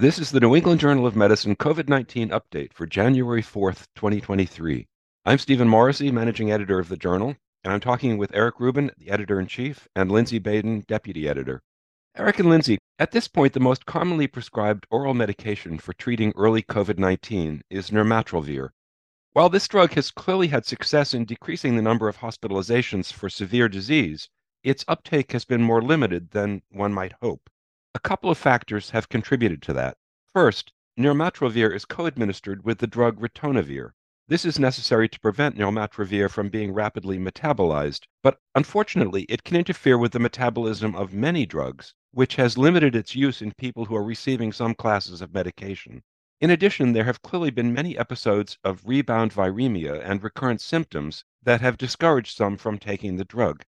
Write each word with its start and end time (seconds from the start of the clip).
This 0.00 0.20
is 0.20 0.30
the 0.30 0.38
New 0.38 0.54
England 0.54 0.78
Journal 0.78 1.08
of 1.08 1.16
Medicine 1.16 1.56
COVID 1.56 1.88
19 1.88 2.28
update 2.28 2.72
for 2.72 2.86
January 2.86 3.42
4th, 3.42 3.88
2023. 3.96 4.86
I'm 5.26 5.38
Stephen 5.38 5.66
Morrissey, 5.66 6.12
managing 6.12 6.52
editor 6.52 6.78
of 6.78 6.88
the 6.88 6.96
journal, 6.96 7.34
and 7.64 7.72
I'm 7.72 7.80
talking 7.80 8.16
with 8.16 8.32
Eric 8.32 8.60
Rubin, 8.60 8.92
the 8.96 9.10
editor 9.10 9.40
in 9.40 9.48
chief, 9.48 9.88
and 9.96 10.08
Lindsey 10.08 10.38
Baden, 10.38 10.84
deputy 10.86 11.28
editor. 11.28 11.60
Eric 12.16 12.38
and 12.38 12.48
Lindsey, 12.48 12.78
at 13.00 13.10
this 13.10 13.26
point, 13.26 13.54
the 13.54 13.58
most 13.58 13.86
commonly 13.86 14.28
prescribed 14.28 14.86
oral 14.88 15.14
medication 15.14 15.80
for 15.80 15.94
treating 15.94 16.32
early 16.36 16.62
COVID 16.62 17.00
19 17.00 17.62
is 17.68 17.90
nirmatrelvir. 17.90 18.68
While 19.32 19.48
this 19.48 19.66
drug 19.66 19.94
has 19.94 20.12
clearly 20.12 20.46
had 20.46 20.64
success 20.64 21.12
in 21.12 21.24
decreasing 21.24 21.74
the 21.74 21.82
number 21.82 22.08
of 22.08 22.18
hospitalizations 22.18 23.12
for 23.12 23.28
severe 23.28 23.68
disease, 23.68 24.28
its 24.62 24.84
uptake 24.86 25.32
has 25.32 25.44
been 25.44 25.64
more 25.64 25.82
limited 25.82 26.30
than 26.30 26.62
one 26.70 26.94
might 26.94 27.14
hope. 27.20 27.50
A 27.94 28.00
couple 28.00 28.30
of 28.30 28.36
factors 28.36 28.90
have 28.90 29.08
contributed 29.08 29.62
to 29.62 29.72
that. 29.72 29.96
First, 30.32 30.72
nirmatrelvir 30.98 31.74
is 31.74 31.86
co-administered 31.86 32.62
with 32.62 32.78
the 32.78 32.86
drug 32.86 33.18
ritonavir. 33.18 33.92
This 34.28 34.44
is 34.44 34.58
necessary 34.58 35.08
to 35.08 35.20
prevent 35.20 35.56
nirmatrelvir 35.56 36.30
from 36.30 36.50
being 36.50 36.74
rapidly 36.74 37.18
metabolized, 37.18 38.02
but 38.22 38.40
unfortunately, 38.54 39.22
it 39.22 39.42
can 39.42 39.56
interfere 39.56 39.96
with 39.96 40.12
the 40.12 40.18
metabolism 40.18 40.94
of 40.94 41.14
many 41.14 41.46
drugs, 41.46 41.94
which 42.10 42.36
has 42.36 42.58
limited 42.58 42.94
its 42.94 43.16
use 43.16 43.40
in 43.40 43.52
people 43.52 43.86
who 43.86 43.96
are 43.96 44.04
receiving 44.04 44.52
some 44.52 44.74
classes 44.74 45.22
of 45.22 45.32
medication. 45.32 46.02
In 46.42 46.50
addition, 46.50 46.92
there 46.92 47.04
have 47.04 47.22
clearly 47.22 47.50
been 47.50 47.72
many 47.72 47.96
episodes 47.96 48.58
of 48.64 48.86
rebound 48.86 49.32
viremia 49.32 50.02
and 50.04 50.22
recurrent 50.22 50.60
symptoms 50.60 51.24
that 51.42 51.62
have 51.62 51.78
discouraged 51.78 52.36
some 52.36 52.58
from 52.58 52.78
taking 52.78 53.16
the 53.16 53.24
drug. 53.24 53.64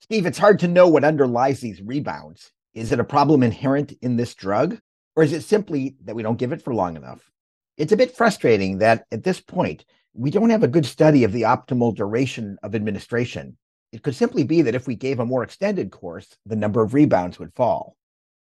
Steve, 0.00 0.24
it's 0.24 0.38
hard 0.38 0.60
to 0.60 0.68
know 0.68 0.86
what 0.86 1.02
underlies 1.02 1.60
these 1.60 1.82
rebounds. 1.82 2.52
Is 2.74 2.92
it 2.92 3.00
a 3.00 3.04
problem 3.04 3.42
inherent 3.42 3.92
in 4.00 4.16
this 4.16 4.34
drug, 4.34 4.78
or 5.16 5.22
is 5.22 5.32
it 5.32 5.42
simply 5.42 5.96
that 6.04 6.14
we 6.14 6.22
don't 6.22 6.38
give 6.38 6.52
it 6.52 6.62
for 6.62 6.74
long 6.74 6.96
enough? 6.96 7.30
It's 7.76 7.92
a 7.92 7.96
bit 7.96 8.16
frustrating 8.16 8.78
that 8.78 9.06
at 9.10 9.24
this 9.24 9.40
point, 9.40 9.84
we 10.14 10.30
don't 10.30 10.50
have 10.50 10.62
a 10.62 10.68
good 10.68 10.86
study 10.86 11.24
of 11.24 11.32
the 11.32 11.42
optimal 11.42 11.94
duration 11.94 12.58
of 12.62 12.74
administration. 12.74 13.56
It 13.92 14.02
could 14.02 14.14
simply 14.14 14.44
be 14.44 14.62
that 14.62 14.74
if 14.74 14.86
we 14.86 14.94
gave 14.94 15.18
a 15.18 15.26
more 15.26 15.42
extended 15.42 15.90
course, 15.90 16.36
the 16.46 16.56
number 16.56 16.82
of 16.82 16.94
rebounds 16.94 17.38
would 17.38 17.52
fall. 17.52 17.96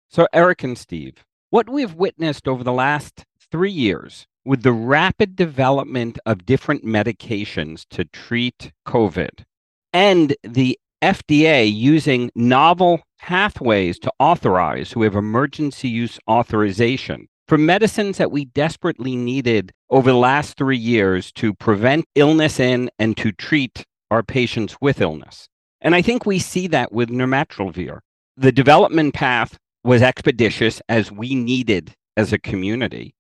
So, 0.09 0.27
Eric 0.33 0.63
and 0.63 0.77
Steve, 0.77 1.25
what 1.51 1.69
we've 1.69 1.95
witnessed 1.95 2.47
over 2.47 2.63
the 2.63 2.73
last 2.73 3.25
three 3.51 3.71
years 3.71 4.27
with 4.45 4.63
the 4.63 4.73
rapid 4.73 5.37
development 5.37 6.19
of 6.27 6.47
different 6.47 6.85
medications 6.85 7.87
to 7.91 8.05
treat 8.05 8.73
COVID 8.87 9.45
and 9.93 10.37
the 10.43 10.79
FDA 11.03 11.69
using 11.73 12.31
novel 12.37 13.03
pathways 13.19 13.99
to 13.99 14.13
authorize 14.21 14.93
who 14.93 15.03
have 15.03 15.17
emergency 15.17 15.89
use 15.89 16.21
authorization 16.31 17.27
for 17.49 17.59
medicines 17.59 18.19
that 18.19 18.31
we 18.31 18.45
desperately 18.45 19.17
needed 19.17 19.73
over 19.91 20.13
the 20.13 20.17
last 20.17 20.57
three 20.57 20.77
years 20.77 21.33
to 21.33 21.55
prevent 21.55 22.05
illness 22.15 22.61
in 22.61 22.89
and 23.01 23.17
to 23.17 23.33
treat 23.33 23.85
our 24.13 24.23
patients 24.23 24.77
with 24.81 25.01
illness. 25.01 25.49
And 25.81 25.97
I 25.97 26.03
think 26.03 26.25
we 26.25 26.39
see 26.39 26.69
that 26.69 26.93
with 26.93 27.11
nirmatrelvir. 27.11 27.99
The 28.37 28.53
development 28.53 29.13
path 29.13 29.59
was 29.83 30.03
expeditious 30.03 30.81
as 30.89 31.11
we 31.11 31.35
needed 31.35 31.95
as 32.17 32.33
a 32.33 32.39
community, 32.39 33.15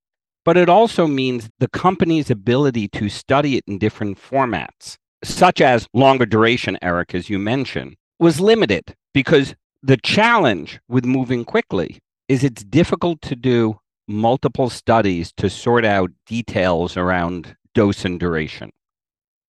but 0.45 0.57
it 0.57 0.69
also 0.69 1.09
means 1.09 1.51
the 1.59 1.69
company's 1.69 2.31
ability 2.31 2.87
to 2.89 3.09
study 3.09 3.57
it 3.57 3.65
in 3.67 3.79
different 3.79 4.19
formats 4.19 4.97
such 5.25 5.61
as 5.61 5.87
longer 5.95 6.27
duration, 6.27 6.78
Eric, 6.83 7.15
as 7.15 7.31
you 7.31 7.39
mentioned, 7.39 7.97
was 8.19 8.41
limited 8.41 8.95
because 9.15 9.55
the 9.83 9.97
challenge 9.97 10.81
with 10.89 11.05
moving 11.05 11.45
quickly 11.45 11.98
is 12.29 12.45
it's 12.45 12.64
difficult 12.64 13.20
to 13.23 13.37
do 13.37 13.79
multiple 14.09 14.70
studies 14.70 15.33
to 15.37 15.48
sort 15.48 15.84
out 15.84 16.11
details 16.27 16.97
around 16.97 17.56
dose 17.75 18.05
and 18.05 18.20
duration. 18.20 18.70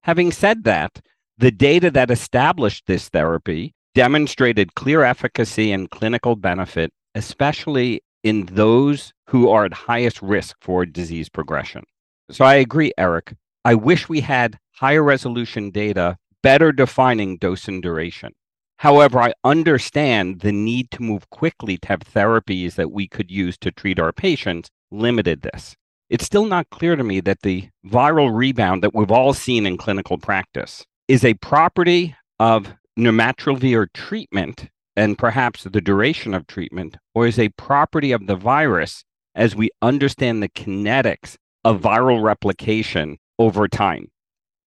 Having 0.03 0.31
said 0.31 0.63
that, 0.63 1.01
the 1.37 1.51
data 1.51 1.89
that 1.91 2.11
established 2.11 2.85
this 2.87 3.09
therapy 3.09 3.73
demonstrated 3.95 4.75
clear 4.75 5.03
efficacy 5.03 5.71
and 5.71 5.89
clinical 5.89 6.35
benefit, 6.35 6.91
especially 7.15 8.01
in 8.23 8.45
those 8.47 9.13
who 9.27 9.49
are 9.49 9.65
at 9.65 9.73
highest 9.73 10.21
risk 10.21 10.55
for 10.61 10.85
disease 10.85 11.29
progression. 11.29 11.83
So 12.31 12.45
I 12.45 12.55
agree, 12.55 12.91
Eric. 12.97 13.33
I 13.65 13.75
wish 13.75 14.09
we 14.09 14.21
had 14.21 14.57
higher 14.73 15.03
resolution 15.03 15.69
data, 15.71 16.17
better 16.41 16.71
defining 16.71 17.37
dose 17.37 17.67
and 17.67 17.81
duration. 17.81 18.33
However, 18.77 19.19
I 19.19 19.33
understand 19.43 20.41
the 20.41 20.51
need 20.51 20.91
to 20.91 21.03
move 21.03 21.29
quickly 21.29 21.77
to 21.77 21.87
have 21.87 21.99
therapies 22.01 22.75
that 22.75 22.91
we 22.91 23.07
could 23.07 23.31
use 23.31 23.57
to 23.59 23.71
treat 23.71 23.99
our 23.99 24.11
patients 24.11 24.69
limited 24.91 25.41
this. 25.41 25.75
It's 26.09 26.25
still 26.25 26.45
not 26.45 26.69
clear 26.69 26.95
to 26.95 27.03
me 27.03 27.21
that 27.21 27.41
the 27.43 27.69
viral 27.85 28.35
rebound 28.35 28.83
that 28.83 28.93
we've 28.93 29.11
all 29.11 29.33
seen 29.33 29.65
in 29.65 29.77
clinical 29.77 30.17
practice 30.17 30.85
is 31.07 31.23
a 31.23 31.35
property 31.35 32.15
of 32.39 32.73
nirmatrelvir 32.99 33.87
treatment 33.93 34.69
and 34.95 35.17
perhaps 35.17 35.63
the 35.63 35.81
duration 35.81 36.33
of 36.33 36.45
treatment, 36.45 36.97
or 37.15 37.25
is 37.25 37.39
a 37.39 37.49
property 37.49 38.11
of 38.11 38.27
the 38.27 38.35
virus 38.35 39.03
as 39.33 39.55
we 39.55 39.69
understand 39.81 40.43
the 40.43 40.49
kinetics 40.49 41.35
of 41.63 41.81
viral 41.81 42.21
replication 42.21 43.17
over 43.39 43.67
time 43.67 44.07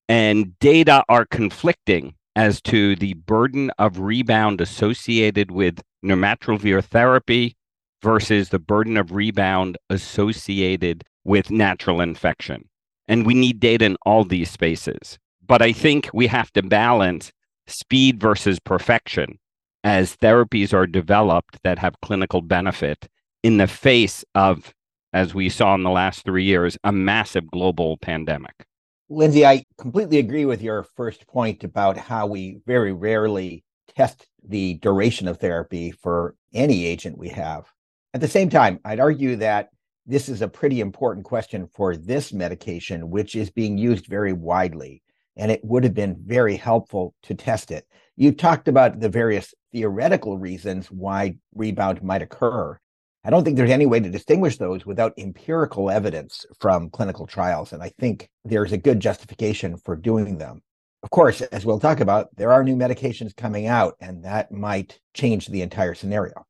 and 0.08 0.58
data 0.58 1.04
are 1.08 1.26
conflicting 1.26 2.14
as 2.34 2.60
to 2.60 2.94
the 2.96 3.14
burden 3.14 3.70
of 3.78 3.98
rebound 3.98 4.60
associated 4.60 5.50
with 5.50 5.82
nirmatrelvir 6.04 6.84
therapy 6.84 7.56
versus 8.02 8.50
the 8.50 8.58
burden 8.58 8.96
of 8.96 9.12
rebound 9.12 9.78
associated 9.90 11.02
with 11.24 11.50
natural 11.50 12.00
infection. 12.00 12.68
And 13.08 13.24
we 13.24 13.34
need 13.34 13.58
data 13.58 13.84
in 13.84 13.96
all 14.04 14.24
these 14.24 14.50
spaces. 14.50 15.18
But 15.44 15.62
I 15.62 15.72
think 15.72 16.10
we 16.12 16.26
have 16.26 16.52
to 16.52 16.62
balance 16.62 17.32
speed 17.66 18.20
versus 18.20 18.58
perfection 18.60 19.38
as 19.82 20.16
therapies 20.16 20.74
are 20.74 20.86
developed 20.86 21.58
that 21.62 21.78
have 21.78 22.00
clinical 22.02 22.42
benefit 22.42 23.08
in 23.42 23.58
the 23.58 23.66
face 23.66 24.24
of, 24.34 24.74
as 25.12 25.34
we 25.34 25.48
saw 25.48 25.74
in 25.74 25.84
the 25.84 25.90
last 25.90 26.24
three 26.24 26.44
years, 26.44 26.76
a 26.84 26.92
massive 26.92 27.48
global 27.50 27.96
pandemic. 27.96 28.66
Lindsey, 29.08 29.46
I 29.46 29.64
completely 29.78 30.18
agree 30.18 30.46
with 30.46 30.60
your 30.60 30.82
first 30.82 31.28
point 31.28 31.62
about 31.62 31.96
how 31.96 32.26
we 32.26 32.58
very 32.66 32.92
rarely 32.92 33.62
test 33.94 34.26
the 34.42 34.74
duration 34.74 35.28
of 35.28 35.38
therapy 35.38 35.92
for 35.92 36.34
any 36.52 36.84
agent 36.84 37.16
we 37.16 37.28
have. 37.28 37.66
At 38.14 38.20
the 38.20 38.26
same 38.26 38.50
time, 38.50 38.80
I'd 38.84 38.98
argue 38.98 39.36
that 39.36 39.68
this 40.06 40.28
is 40.28 40.42
a 40.42 40.48
pretty 40.48 40.80
important 40.80 41.24
question 41.24 41.68
for 41.68 41.96
this 41.96 42.32
medication, 42.32 43.08
which 43.10 43.36
is 43.36 43.48
being 43.48 43.78
used 43.78 44.06
very 44.06 44.32
widely, 44.32 45.02
and 45.36 45.52
it 45.52 45.64
would 45.64 45.84
have 45.84 45.94
been 45.94 46.16
very 46.24 46.56
helpful 46.56 47.14
to 47.22 47.34
test 47.34 47.70
it. 47.70 47.86
You 48.16 48.32
talked 48.32 48.66
about 48.66 48.98
the 48.98 49.08
various 49.08 49.54
theoretical 49.72 50.36
reasons 50.36 50.90
why 50.90 51.36
rebound 51.54 52.02
might 52.02 52.22
occur. 52.22 52.78
I 53.26 53.30
don't 53.30 53.42
think 53.42 53.56
there's 53.56 53.72
any 53.72 53.86
way 53.86 53.98
to 53.98 54.08
distinguish 54.08 54.56
those 54.56 54.86
without 54.86 55.12
empirical 55.18 55.90
evidence 55.90 56.46
from 56.60 56.90
clinical 56.90 57.26
trials. 57.26 57.72
And 57.72 57.82
I 57.82 57.88
think 57.98 58.30
there's 58.44 58.70
a 58.70 58.76
good 58.76 59.00
justification 59.00 59.78
for 59.78 59.96
doing 59.96 60.38
them. 60.38 60.62
Of 61.02 61.10
course, 61.10 61.40
as 61.40 61.66
we'll 61.66 61.80
talk 61.80 61.98
about, 61.98 62.28
there 62.36 62.52
are 62.52 62.62
new 62.62 62.76
medications 62.76 63.34
coming 63.34 63.66
out, 63.66 63.96
and 64.00 64.24
that 64.24 64.52
might 64.52 65.00
change 65.12 65.48
the 65.48 65.62
entire 65.62 65.92
scenario. 65.92 66.46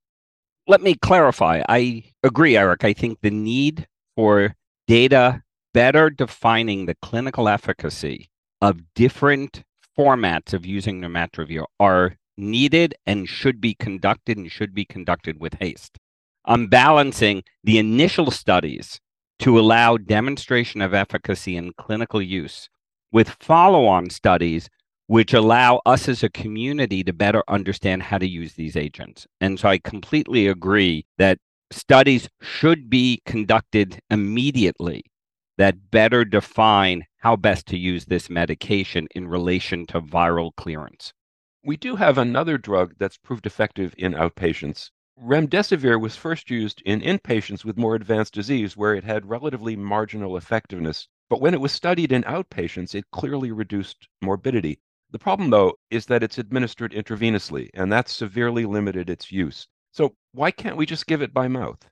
Let 0.66 0.82
me 0.82 0.96
clarify. 0.96 1.62
I 1.66 2.04
agree, 2.22 2.58
Eric. 2.58 2.84
I 2.84 2.92
think 2.92 3.20
the 3.22 3.30
need 3.30 3.86
for 4.14 4.54
data 4.86 5.42
better 5.72 6.10
defining 6.10 6.84
the 6.84 6.96
clinical 7.00 7.48
efficacy 7.48 8.28
of 8.60 8.82
different 8.94 9.64
formats 9.98 10.52
of 10.52 10.66
using 10.66 11.00
nirmatrelvir 11.00 11.64
are 11.80 12.18
needed 12.36 12.94
and 13.06 13.26
should 13.26 13.62
be 13.62 13.72
conducted 13.72 14.36
and 14.36 14.52
should 14.52 14.74
be 14.74 14.84
conducted 14.84 15.40
with 15.40 15.54
haste. 15.54 15.98
I'm 16.46 16.68
balancing 16.68 17.42
the 17.64 17.78
initial 17.78 18.30
studies 18.30 19.00
to 19.40 19.58
allow 19.58 19.96
demonstration 19.96 20.80
of 20.80 20.94
efficacy 20.94 21.56
in 21.56 21.72
clinical 21.76 22.22
use 22.22 22.68
with 23.10 23.36
follow 23.40 23.86
on 23.86 24.10
studies 24.10 24.68
which 25.08 25.34
allow 25.34 25.80
us 25.86 26.08
as 26.08 26.22
a 26.22 26.28
community 26.28 27.02
to 27.04 27.12
better 27.12 27.42
understand 27.48 28.02
how 28.02 28.18
to 28.18 28.28
use 28.28 28.54
these 28.54 28.76
agents. 28.76 29.26
And 29.40 29.58
so 29.58 29.68
I 29.68 29.78
completely 29.78 30.46
agree 30.46 31.04
that 31.18 31.38
studies 31.72 32.28
should 32.40 32.88
be 32.88 33.22
conducted 33.24 34.00
immediately 34.10 35.02
that 35.58 35.90
better 35.90 36.24
define 36.24 37.04
how 37.18 37.34
best 37.34 37.66
to 37.66 37.78
use 37.78 38.04
this 38.04 38.30
medication 38.30 39.08
in 39.14 39.26
relation 39.26 39.86
to 39.86 40.00
viral 40.00 40.54
clearance. 40.56 41.12
We 41.64 41.76
do 41.76 41.96
have 41.96 42.18
another 42.18 42.58
drug 42.58 42.94
that's 42.98 43.16
proved 43.16 43.46
effective 43.46 43.94
in 43.98 44.12
outpatients 44.12 44.90
Remdesivir 45.18 45.98
was 45.98 46.14
first 46.14 46.50
used 46.50 46.82
in 46.82 47.00
inpatients 47.00 47.64
with 47.64 47.78
more 47.78 47.94
advanced 47.94 48.34
disease 48.34 48.76
where 48.76 48.94
it 48.94 49.02
had 49.02 49.30
relatively 49.30 49.74
marginal 49.74 50.36
effectiveness. 50.36 51.08
But 51.30 51.40
when 51.40 51.54
it 51.54 51.60
was 51.60 51.72
studied 51.72 52.12
in 52.12 52.22
outpatients, 52.24 52.94
it 52.94 53.10
clearly 53.12 53.50
reduced 53.50 54.08
morbidity. 54.20 54.78
The 55.10 55.18
problem, 55.18 55.48
though, 55.48 55.72
is 55.90 56.04
that 56.06 56.22
it's 56.22 56.36
administered 56.36 56.92
intravenously, 56.92 57.70
and 57.72 57.90
that 57.90 58.10
severely 58.10 58.66
limited 58.66 59.08
its 59.08 59.32
use. 59.32 59.66
So 59.90 60.14
why 60.32 60.50
can't 60.50 60.76
we 60.76 60.84
just 60.84 61.06
give 61.06 61.22
it 61.22 61.32
by 61.32 61.48
mouth? 61.48 61.88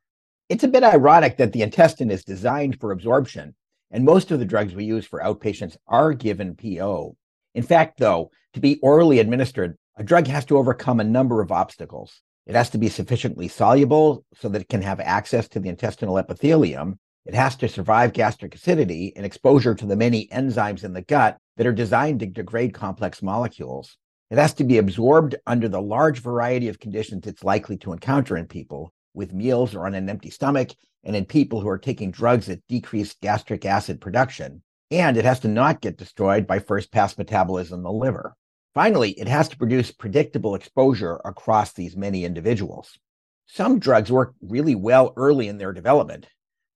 It's 0.50 0.64
a 0.64 0.68
bit 0.68 0.84
ironic 0.84 1.38
that 1.38 1.54
the 1.54 1.62
intestine 1.62 2.10
is 2.10 2.24
designed 2.24 2.78
for 2.78 2.92
absorption, 2.92 3.54
and 3.90 4.04
most 4.04 4.32
of 4.32 4.38
the 4.38 4.44
drugs 4.44 4.74
we 4.74 4.84
use 4.84 5.06
for 5.06 5.20
outpatients 5.20 5.78
are 5.88 6.12
given 6.12 6.56
PO. 6.56 7.16
In 7.54 7.62
fact, 7.62 7.98
though, 7.98 8.30
to 8.52 8.60
be 8.60 8.78
orally 8.82 9.18
administered, 9.18 9.78
a 9.96 10.04
drug 10.04 10.26
has 10.26 10.44
to 10.44 10.58
overcome 10.58 11.00
a 11.00 11.04
number 11.04 11.40
of 11.40 11.50
obstacles. 11.50 12.20
It 12.46 12.54
has 12.54 12.70
to 12.70 12.78
be 12.78 12.88
sufficiently 12.88 13.48
soluble 13.48 14.24
so 14.34 14.48
that 14.48 14.62
it 14.62 14.68
can 14.68 14.82
have 14.82 15.00
access 15.00 15.48
to 15.48 15.60
the 15.60 15.68
intestinal 15.68 16.18
epithelium. 16.18 16.98
It 17.24 17.34
has 17.34 17.56
to 17.56 17.68
survive 17.68 18.12
gastric 18.12 18.54
acidity 18.54 19.12
and 19.16 19.24
exposure 19.24 19.74
to 19.74 19.86
the 19.86 19.96
many 19.96 20.28
enzymes 20.28 20.84
in 20.84 20.92
the 20.92 21.02
gut 21.02 21.38
that 21.56 21.66
are 21.66 21.72
designed 21.72 22.20
to 22.20 22.26
degrade 22.26 22.74
complex 22.74 23.22
molecules. 23.22 23.96
It 24.30 24.38
has 24.38 24.52
to 24.54 24.64
be 24.64 24.78
absorbed 24.78 25.36
under 25.46 25.68
the 25.68 25.80
large 25.80 26.20
variety 26.20 26.68
of 26.68 26.80
conditions 26.80 27.26
it's 27.26 27.44
likely 27.44 27.76
to 27.78 27.92
encounter 27.92 28.36
in 28.36 28.46
people 28.46 28.92
with 29.14 29.32
meals 29.32 29.74
or 29.74 29.86
on 29.86 29.94
an 29.94 30.10
empty 30.10 30.28
stomach, 30.28 30.70
and 31.04 31.14
in 31.14 31.24
people 31.24 31.60
who 31.60 31.68
are 31.68 31.78
taking 31.78 32.10
drugs 32.10 32.46
that 32.46 32.66
decrease 32.68 33.14
gastric 33.22 33.64
acid 33.64 34.00
production. 34.00 34.62
And 34.90 35.16
it 35.16 35.24
has 35.24 35.40
to 35.40 35.48
not 35.48 35.80
get 35.80 35.96
destroyed 35.96 36.46
by 36.46 36.58
first 36.58 36.92
pass 36.92 37.16
metabolism 37.16 37.78
in 37.78 37.84
the 37.84 37.92
liver. 37.92 38.34
Finally, 38.74 39.12
it 39.12 39.28
has 39.28 39.48
to 39.48 39.56
produce 39.56 39.92
predictable 39.92 40.56
exposure 40.56 41.20
across 41.24 41.72
these 41.72 41.96
many 41.96 42.24
individuals. 42.24 42.98
Some 43.46 43.78
drugs 43.78 44.10
work 44.10 44.34
really 44.42 44.74
well 44.74 45.12
early 45.16 45.46
in 45.46 45.58
their 45.58 45.72
development, 45.72 46.26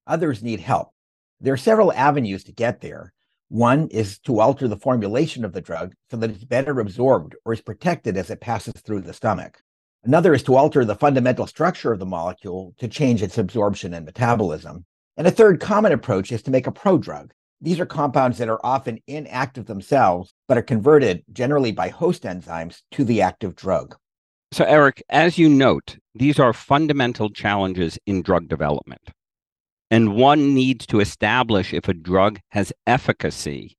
others 0.06 0.42
need 0.42 0.60
help. 0.60 0.92
There 1.40 1.52
are 1.52 1.58
several 1.58 1.92
avenues 1.92 2.44
to 2.44 2.52
get 2.52 2.80
there. 2.80 3.12
One 3.48 3.88
is 3.88 4.18
to 4.20 4.40
alter 4.40 4.68
the 4.68 4.76
formulation 4.76 5.44
of 5.44 5.52
the 5.52 5.60
drug 5.60 5.94
so 6.10 6.16
that 6.18 6.30
it's 6.30 6.44
better 6.44 6.78
absorbed 6.80 7.34
or 7.44 7.52
is 7.52 7.60
protected 7.60 8.16
as 8.16 8.30
it 8.30 8.40
passes 8.40 8.74
through 8.74 9.00
the 9.02 9.12
stomach. 9.12 9.60
Another 10.04 10.34
is 10.34 10.42
to 10.44 10.54
alter 10.54 10.84
the 10.84 10.94
fundamental 10.94 11.46
structure 11.46 11.92
of 11.92 11.98
the 11.98 12.06
molecule 12.06 12.74
to 12.78 12.88
change 12.88 13.22
its 13.22 13.38
absorption 13.38 13.94
and 13.94 14.06
metabolism. 14.06 14.84
And 15.16 15.26
a 15.26 15.32
third 15.32 15.60
common 15.60 15.92
approach 15.92 16.30
is 16.30 16.42
to 16.42 16.50
make 16.50 16.66
a 16.66 16.72
prodrug. 16.72 17.30
These 17.60 17.80
are 17.80 17.86
compounds 17.86 18.38
that 18.38 18.48
are 18.48 18.64
often 18.64 19.00
inactive 19.06 19.66
themselves, 19.66 20.32
but 20.46 20.56
are 20.56 20.62
converted 20.62 21.24
generally 21.32 21.72
by 21.72 21.88
host 21.88 22.22
enzymes 22.22 22.82
to 22.92 23.04
the 23.04 23.20
active 23.20 23.56
drug. 23.56 23.96
So, 24.52 24.64
Eric, 24.64 25.02
as 25.08 25.38
you 25.38 25.48
note, 25.48 25.98
these 26.14 26.38
are 26.38 26.52
fundamental 26.52 27.30
challenges 27.30 27.98
in 28.06 28.22
drug 28.22 28.48
development. 28.48 29.10
And 29.90 30.16
one 30.16 30.54
needs 30.54 30.86
to 30.86 31.00
establish 31.00 31.74
if 31.74 31.88
a 31.88 31.94
drug 31.94 32.40
has 32.50 32.72
efficacy 32.86 33.76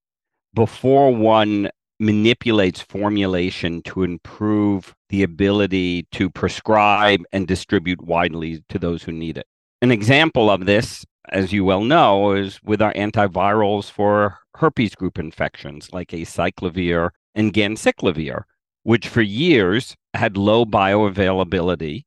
before 0.54 1.16
one 1.16 1.70
manipulates 2.00 2.82
formulation 2.82 3.82
to 3.84 4.04
improve 4.04 4.96
the 5.10 5.24
ability 5.24 6.08
to 6.12 6.30
prescribe 6.30 7.22
and 7.32 7.48
distribute 7.48 8.02
widely 8.02 8.64
to 8.70 8.80
those 8.80 9.04
who 9.04 9.12
need 9.12 9.38
it. 9.38 9.46
An 9.82 9.92
example 9.92 10.50
of 10.50 10.66
this, 10.66 11.06
as 11.32 11.54
you 11.54 11.64
well 11.66 11.84
know, 11.84 12.34
is 12.34 12.60
with 12.64 12.82
our 12.82 12.94
antivirals 12.94 13.90
for 13.90 14.40
herpes 14.56 14.96
group 14.96 15.18
infections 15.18 15.90
like 15.94 16.10
acyclovir 16.10 17.12
and 17.36 17.54
ganciclovir, 17.54 18.44
which 18.84 19.08
for 19.08 19.22
years 19.22 19.96
had 20.14 20.38
low 20.38 20.66
bioavailability. 20.66 22.04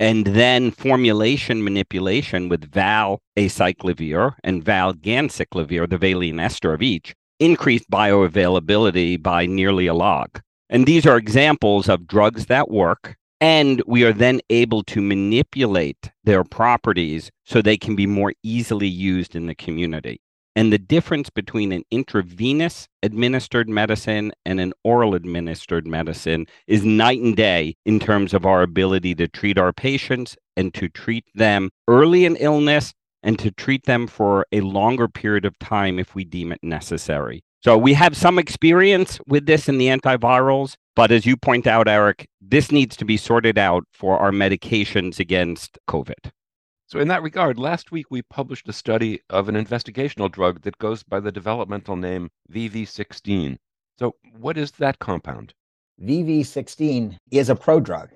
And 0.00 0.26
then 0.26 0.72
formulation 0.72 1.62
manipulation 1.62 2.48
with 2.48 2.70
val 2.72 3.20
acyclovir 3.38 4.34
and 4.42 4.62
val 4.62 4.92
ganciclovir, 4.92 5.88
the 5.88 5.98
valine 5.98 6.40
ester 6.40 6.72
of 6.72 6.82
each, 6.82 7.14
increased 7.38 7.88
bioavailability 7.90 9.22
by 9.22 9.46
nearly 9.46 9.86
a 9.86 9.94
log. 9.94 10.40
And 10.68 10.86
these 10.86 11.06
are 11.06 11.16
examples 11.16 11.88
of 11.88 12.06
drugs 12.06 12.46
that 12.46 12.70
work. 12.70 13.16
And 13.40 13.82
we 13.86 14.04
are 14.04 14.12
then 14.12 14.40
able 14.48 14.82
to 14.84 15.00
manipulate 15.00 16.10
their 16.24 16.44
properties 16.44 17.30
so 17.44 17.60
they 17.60 17.76
can 17.76 17.96
be 17.96 18.06
more 18.06 18.32
easily 18.42 18.88
used 18.88 19.36
in 19.36 19.46
the 19.46 19.54
community. 19.54 20.20
And 20.56 20.72
the 20.72 20.78
difference 20.78 21.30
between 21.30 21.72
an 21.72 21.82
intravenous 21.90 22.86
administered 23.02 23.68
medicine 23.68 24.32
and 24.46 24.60
an 24.60 24.72
oral 24.84 25.14
administered 25.14 25.86
medicine 25.86 26.46
is 26.68 26.84
night 26.84 27.20
and 27.20 27.34
day 27.34 27.74
in 27.84 27.98
terms 27.98 28.32
of 28.32 28.46
our 28.46 28.62
ability 28.62 29.16
to 29.16 29.26
treat 29.26 29.58
our 29.58 29.72
patients 29.72 30.36
and 30.56 30.72
to 30.74 30.88
treat 30.88 31.24
them 31.34 31.70
early 31.88 32.24
in 32.24 32.36
illness 32.36 32.94
and 33.24 33.38
to 33.40 33.50
treat 33.50 33.84
them 33.84 34.06
for 34.06 34.46
a 34.52 34.60
longer 34.60 35.08
period 35.08 35.44
of 35.44 35.58
time 35.58 35.98
if 35.98 36.14
we 36.14 36.24
deem 36.24 36.52
it 36.52 36.60
necessary. 36.62 37.42
So 37.64 37.78
we 37.78 37.94
have 37.94 38.14
some 38.14 38.38
experience 38.38 39.18
with 39.26 39.46
this 39.46 39.70
in 39.70 39.78
the 39.78 39.86
antivirals, 39.86 40.76
but 40.94 41.10
as 41.10 41.24
you 41.24 41.34
point 41.34 41.66
out, 41.66 41.88
Eric, 41.88 42.28
this 42.38 42.70
needs 42.70 42.94
to 42.96 43.06
be 43.06 43.16
sorted 43.16 43.56
out 43.56 43.84
for 43.90 44.18
our 44.18 44.32
medications 44.32 45.18
against 45.18 45.78
COVID. 45.88 46.30
So, 46.86 46.98
in 46.98 47.08
that 47.08 47.22
regard, 47.22 47.58
last 47.58 47.90
week 47.90 48.10
we 48.10 48.20
published 48.20 48.68
a 48.68 48.72
study 48.74 49.20
of 49.30 49.48
an 49.48 49.54
investigational 49.54 50.30
drug 50.30 50.60
that 50.60 50.76
goes 50.76 51.02
by 51.04 51.20
the 51.20 51.32
developmental 51.32 51.96
name 51.96 52.28
VV16. 52.52 53.56
So, 53.98 54.14
what 54.38 54.58
is 54.58 54.72
that 54.72 54.98
compound? 54.98 55.54
VV16 56.02 57.16
is 57.30 57.48
a 57.48 57.54
prodrug, 57.54 58.10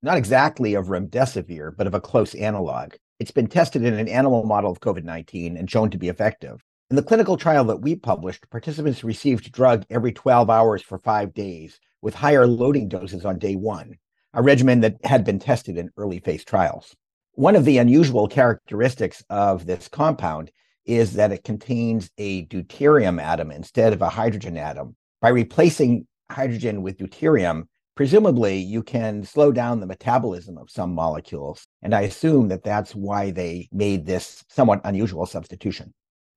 not 0.00 0.16
exactly 0.16 0.74
of 0.74 0.86
remdesivir, 0.86 1.76
but 1.76 1.88
of 1.88 1.94
a 1.94 2.00
close 2.00 2.36
analog. 2.36 2.92
It's 3.18 3.32
been 3.32 3.48
tested 3.48 3.82
in 3.82 3.94
an 3.94 4.06
animal 4.06 4.44
model 4.44 4.70
of 4.70 4.78
COVID 4.78 5.02
19 5.02 5.56
and 5.56 5.68
shown 5.68 5.90
to 5.90 5.98
be 5.98 6.08
effective. 6.08 6.62
In 6.88 6.94
the 6.94 7.02
clinical 7.02 7.36
trial 7.36 7.64
that 7.64 7.82
we 7.82 7.96
published, 7.96 8.48
participants 8.48 9.02
received 9.02 9.50
drug 9.50 9.84
every 9.90 10.12
12 10.12 10.48
hours 10.48 10.82
for 10.82 10.98
five 10.98 11.34
days 11.34 11.80
with 12.00 12.14
higher 12.14 12.46
loading 12.46 12.88
doses 12.88 13.24
on 13.24 13.40
day 13.40 13.56
one, 13.56 13.96
a 14.34 14.40
regimen 14.40 14.82
that 14.82 14.94
had 15.04 15.24
been 15.24 15.40
tested 15.40 15.78
in 15.78 15.90
early 15.96 16.20
phase 16.20 16.44
trials. 16.44 16.94
One 17.32 17.56
of 17.56 17.64
the 17.64 17.78
unusual 17.78 18.28
characteristics 18.28 19.24
of 19.30 19.66
this 19.66 19.88
compound 19.88 20.52
is 20.84 21.14
that 21.14 21.32
it 21.32 21.42
contains 21.42 22.08
a 22.18 22.46
deuterium 22.46 23.20
atom 23.20 23.50
instead 23.50 23.92
of 23.92 24.00
a 24.00 24.08
hydrogen 24.08 24.56
atom. 24.56 24.94
By 25.20 25.30
replacing 25.30 26.06
hydrogen 26.30 26.82
with 26.82 26.98
deuterium, 26.98 27.64
presumably 27.96 28.58
you 28.58 28.84
can 28.84 29.24
slow 29.24 29.50
down 29.50 29.80
the 29.80 29.86
metabolism 29.86 30.56
of 30.56 30.70
some 30.70 30.94
molecules. 30.94 31.66
And 31.82 31.92
I 31.92 32.02
assume 32.02 32.46
that 32.50 32.62
that's 32.62 32.94
why 32.94 33.32
they 33.32 33.68
made 33.72 34.06
this 34.06 34.44
somewhat 34.48 34.82
unusual 34.84 35.26
substitution. 35.26 35.92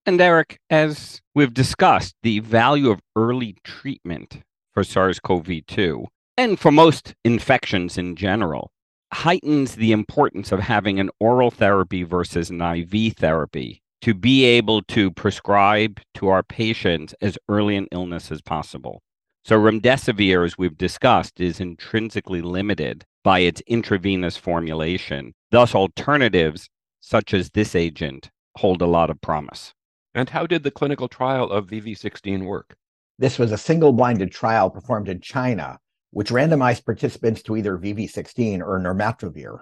And 0.06 0.20
Eric, 0.20 0.60
as 0.70 1.22
we've 1.36 1.54
discussed, 1.54 2.16
the 2.24 2.40
value 2.40 2.90
of 2.90 3.00
early 3.16 3.56
treatment 3.64 4.42
for 4.74 4.84
SARS 4.84 5.20
CoV 5.20 5.66
2 5.68 6.08
and 6.38 6.60
for 6.60 6.72
most 6.72 7.16
infections 7.26 7.98
in 7.98 8.16
general 8.16 8.72
heightens 9.12 9.76
the 9.76 9.92
importance 9.92 10.52
of 10.52 10.60
having 10.60 11.00
an 11.00 11.10
oral 11.20 11.52
therapy 11.52 12.04
versus 12.04 12.50
an 12.50 12.62
IV 12.62 13.14
therapy 13.18 13.82
to 14.02 14.14
be 14.14 14.46
able 14.46 14.82
to 14.84 15.12
prescribe 15.12 16.00
to 16.14 16.28
our 16.30 16.44
patients 16.44 17.14
as 17.22 17.38
early 17.50 17.76
in 17.76 17.88
illness 17.92 18.32
as 18.32 18.42
possible. 18.42 19.02
So 19.44 19.60
remdesivir, 19.60 20.46
as 20.46 20.58
we've 20.58 20.78
discussed, 20.78 21.40
is 21.40 21.60
intrinsically 21.60 22.42
limited 22.42 23.04
by 23.24 23.40
its 23.40 23.62
intravenous 23.68 24.38
formulation. 24.38 25.34
Thus, 25.52 25.76
alternatives 25.76 26.70
such 27.02 27.34
as 27.34 27.50
this 27.50 27.76
agent 27.76 28.30
hold 28.58 28.82
a 28.82 28.86
lot 28.86 29.10
of 29.10 29.22
promise. 29.22 29.74
And 30.20 30.28
how 30.28 30.46
did 30.46 30.64
the 30.64 30.70
clinical 30.70 31.08
trial 31.08 31.50
of 31.50 31.68
VV16 31.68 32.46
work? 32.46 32.76
This 33.18 33.40
was 33.40 33.54
a 33.54 33.58
single 33.58 33.94
blinded 33.94 34.34
trial 34.34 34.70
performed 34.70 35.08
in 35.08 35.22
China, 35.22 35.80
which 36.12 36.30
randomized 36.30 36.84
participants 36.84 37.42
to 37.44 37.56
either 37.56 37.78
VV16 37.78 38.60
or 38.60 38.82
nirmatrelvir. 38.82 39.60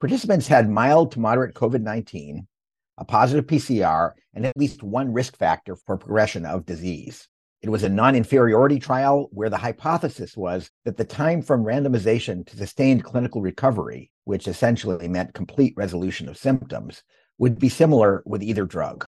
Participants 0.00 0.48
had 0.48 0.70
mild 0.70 1.12
to 1.12 1.20
moderate 1.20 1.54
COVID 1.54 1.82
19, 1.82 2.48
a 2.96 3.04
positive 3.04 3.46
PCR, 3.46 4.12
and 4.32 4.46
at 4.46 4.56
least 4.56 4.82
one 4.82 5.12
risk 5.12 5.36
factor 5.36 5.76
for 5.76 5.98
progression 5.98 6.46
of 6.46 6.64
disease. 6.64 7.28
It 7.60 7.68
was 7.68 7.82
a 7.82 7.90
non 7.90 8.16
inferiority 8.16 8.78
trial 8.78 9.28
where 9.32 9.50
the 9.50 9.58
hypothesis 9.58 10.38
was 10.38 10.70
that 10.86 10.96
the 10.96 11.04
time 11.04 11.42
from 11.42 11.64
randomization 11.64 12.46
to 12.46 12.56
sustained 12.56 13.04
clinical 13.04 13.42
recovery, 13.42 14.10
which 14.24 14.48
essentially 14.48 15.06
meant 15.06 15.34
complete 15.34 15.74
resolution 15.76 16.30
of 16.30 16.38
symptoms, 16.38 17.02
would 17.36 17.58
be 17.58 17.68
similar 17.68 18.22
with 18.24 18.42
either 18.42 18.64
drug. 18.64 19.04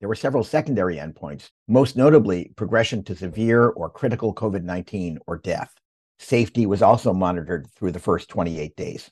There 0.00 0.08
were 0.08 0.14
several 0.14 0.44
secondary 0.44 0.96
endpoints, 0.96 1.50
most 1.66 1.96
notably 1.96 2.52
progression 2.56 3.02
to 3.04 3.16
severe 3.16 3.68
or 3.68 3.90
critical 3.90 4.32
COVID 4.32 4.62
19 4.62 5.18
or 5.26 5.38
death. 5.38 5.74
Safety 6.20 6.66
was 6.66 6.82
also 6.82 7.12
monitored 7.12 7.68
through 7.72 7.92
the 7.92 7.98
first 7.98 8.28
28 8.28 8.76
days. 8.76 9.10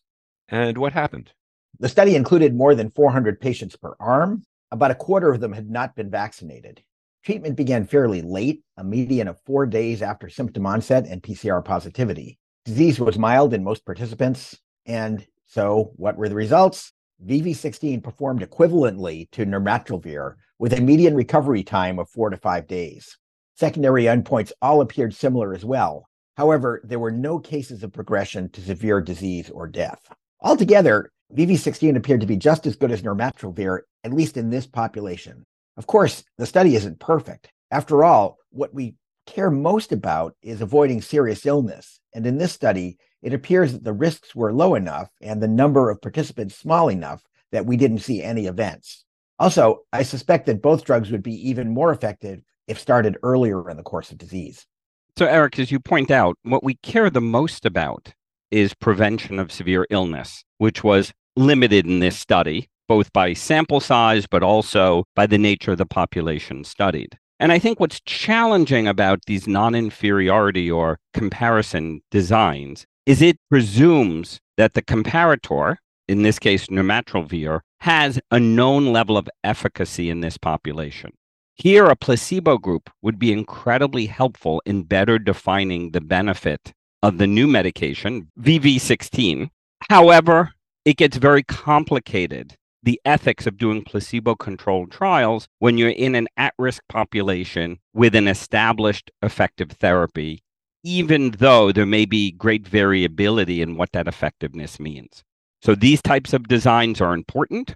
And 0.49 0.79
what 0.79 0.93
happened? 0.93 1.33
The 1.79 1.89
study 1.89 2.15
included 2.15 2.55
more 2.55 2.75
than 2.75 2.91
400 2.91 3.41
patients 3.41 3.77
per 3.77 3.95
arm. 3.99 4.45
About 4.71 4.91
a 4.91 4.97
quarter 4.97 5.31
of 5.31 5.41
them 5.41 5.53
had 5.53 5.71
not 5.71 5.95
been 5.95 6.11
vaccinated. 6.11 6.83
Treatment 7.25 7.57
began 7.57 7.87
fairly 7.87 8.23
late, 8.23 8.63
a 8.77 8.85
median 8.85 9.27
of 9.27 9.41
four 9.45 9.67
days 9.67 10.03
after 10.03 10.29
symptom 10.29 10.67
onset 10.67 11.07
and 11.07 11.23
PCR 11.23 11.65
positivity. 11.65 12.39
Disease 12.65 13.01
was 13.01 13.19
mild 13.19 13.53
in 13.53 13.65
most 13.65 13.85
participants. 13.85 14.57
And 14.87 15.27
so, 15.47 15.93
what 15.97 16.17
were 16.17 16.29
the 16.29 16.35
results? 16.35 16.93
VV16 17.25 18.03
performed 18.03 18.43
equivalently 18.43 19.31
to 19.31 19.47
nirmatrelvir 19.47 20.35
with 20.59 20.73
a 20.73 20.81
median 20.81 21.15
recovery 21.15 21.63
time 21.63 21.99
of 21.99 22.09
four 22.11 22.31
to 22.31 22.37
five 22.37 22.67
days. 22.67 23.17
Secondary 23.55 24.05
endpoints 24.05 24.53
all 24.61 24.81
appeared 24.81 25.15
similar 25.15 25.55
as 25.55 25.65
well. 25.65 26.09
However, 26.37 26.83
there 26.85 26.99
were 26.99 27.11
no 27.11 27.39
cases 27.39 27.83
of 27.83 27.93
progression 27.93 28.51
to 28.51 28.61
severe 28.61 29.01
disease 29.01 29.49
or 29.49 29.67
death. 29.67 30.01
Altogether, 30.43 31.11
VV16 31.35 31.97
appeared 31.97 32.21
to 32.21 32.27
be 32.27 32.37
just 32.37 32.67
as 32.67 32.77
good 32.77 32.91
as 32.91 33.03
nirmatrelvir, 33.03 33.81
at 34.05 34.13
least 34.13 34.37
in 34.37 34.51
this 34.51 34.67
population. 34.67 35.45
Of 35.79 35.87
course, 35.87 36.23
the 36.37 36.47
study 36.47 36.77
isn't 36.77 37.01
perfect. 37.01 37.51
After 37.71 38.05
all, 38.05 38.37
what 38.51 38.75
we 38.75 38.95
care 39.27 39.51
most 39.51 39.93
about 39.93 40.35
is 40.43 40.61
avoiding 40.61 41.03
serious 41.03 41.45
illness. 41.45 42.01
And 42.15 42.27
in 42.27 42.39
this 42.39 42.53
study, 42.53 42.97
it 43.23 43.35
appears 43.35 43.73
that 43.73 43.85
the 43.85 43.93
risks 43.93 44.35
were 44.35 44.53
low 44.53 44.75
enough 44.75 45.11
and 45.21 45.43
the 45.43 45.49
number 45.49 45.91
of 45.91 46.01
participants 46.01 46.57
small 46.57 46.89
enough 46.89 47.23
that 47.53 47.67
we 47.67 47.77
didn't 47.77 47.99
see 47.99 48.23
any 48.23 48.47
events. 48.47 49.05
Also, 49.39 49.81
I 49.93 50.03
suspect 50.03 50.47
that 50.47 50.63
both 50.63 50.85
drugs 50.85 51.11
would 51.11 51.23
be 51.23 51.49
even 51.49 51.75
more 51.75 51.93
effective 51.93 52.41
if 52.67 52.79
started 52.79 53.19
earlier 53.23 53.69
in 53.69 53.77
the 53.77 53.83
course 53.83 54.11
of 54.11 54.19
disease. 54.19 54.67
So, 55.19 55.27
Eric, 55.27 55.59
as 55.59 55.71
you 55.71 55.81
point 55.81 56.11
out, 56.11 56.37
what 56.43 56.65
we 56.65 56.75
care 56.77 57.11
the 57.11 57.21
most 57.21 57.67
about 57.67 58.13
is 58.51 58.75
prevention 58.75 59.39
of 59.39 59.53
severe 59.53 59.87
illness, 59.91 60.45
which 60.59 60.85
was 60.85 61.13
limited 61.37 61.87
in 61.87 62.01
this 62.01 62.19
study, 62.19 62.69
both 62.89 63.13
by 63.13 63.33
sample 63.33 63.81
size, 63.81 64.27
but 64.27 64.43
also 64.43 65.05
by 65.15 65.27
the 65.27 65.39
nature 65.39 65.73
of 65.73 65.79
the 65.79 65.87
population 65.87 66.65
studied. 66.65 67.19
And 67.39 67.53
I 67.53 67.59
think 67.59 67.79
what's 67.79 68.01
challenging 68.01 68.89
about 68.89 69.21
these 69.27 69.47
non 69.47 69.75
inferiority 69.75 70.71
or 70.71 70.99
comparison 71.13 72.01
designs 72.11 72.87
is 73.05 73.23
it 73.23 73.39
presumes 73.51 74.41
that 74.57 74.75
the 74.75 74.83
comparator, 74.83 75.77
in 76.09 76.23
this 76.23 76.39
case, 76.39 76.67
nirmatrelvir, 76.69 77.61
has 77.81 78.19
a 78.31 78.41
known 78.41 78.93
level 78.93 79.17
of 79.17 79.29
efficacy 79.45 80.09
in 80.09 80.21
this 80.21 80.39
population. 80.39 81.13
Here, 81.55 81.87
a 81.87 81.97
placebo 81.97 82.59
group 82.59 82.91
would 83.03 83.19
be 83.19 83.33
incredibly 83.33 84.07
helpful 84.07 84.63
in 84.67 84.83
better 84.83 85.19
defining 85.19 85.93
the 85.93 86.01
benefit 86.01 86.73
of 87.03 87.19
the 87.19 87.27
new 87.27 87.47
medication, 87.47 88.31
VV16. 88.41 89.51
However, 89.89 90.53
it 90.85 90.97
gets 90.97 91.17
very 91.17 91.43
complicated 91.43 92.57
the 92.87 93.01
ethics 93.05 93.49
of 93.49 93.59
doing 93.59 93.83
placebo 93.83 94.37
controlled 94.37 94.93
trials 94.93 95.49
when 95.59 95.77
you're 95.77 95.91
in 95.91 96.15
an 96.15 96.29
at 96.37 96.55
risk 96.57 96.85
population 96.89 97.81
with 97.93 98.15
an 98.15 98.29
established 98.29 99.11
effective 99.23 99.73
therapy, 99.73 100.41
even 100.85 101.33
though 101.33 101.73
there 101.73 101.85
may 101.85 102.05
be 102.05 102.31
great 102.31 102.67
variability 102.67 103.61
in 103.61 103.77
what 103.77 103.91
that 103.91 104.07
effectiveness 104.07 104.79
means. 104.79 105.25
So 105.63 105.75
these 105.75 106.01
types 106.01 106.33
of 106.33 106.47
designs 106.47 107.01
are 107.01 107.13
important, 107.13 107.75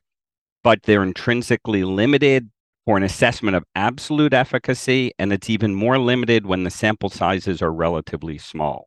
but 0.63 0.85
they're 0.85 1.03
intrinsically 1.03 1.83
limited 1.83 2.49
for 2.85 2.97
an 2.97 3.03
assessment 3.03 3.57
of 3.57 3.65
absolute 3.75 4.33
efficacy, 4.33 5.11
and 5.19 5.33
it's 5.33 5.51
even 5.51 5.75
more 5.75 5.99
limited 5.99 6.47
when 6.47 6.63
the 6.63 6.71
sample 6.71 7.11
sizes 7.11 7.61
are 7.61 7.73
relatively 7.73 8.39
small. 8.39 8.87